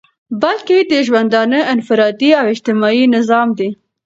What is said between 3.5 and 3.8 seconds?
دى